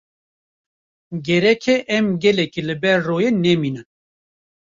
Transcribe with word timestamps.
Gerek 1.27 1.63
e 1.73 1.75
em 1.97 2.07
gelekî 2.23 2.61
li 2.67 2.75
ber 2.81 2.99
royê 3.07 3.31
nemînin. 3.43 3.87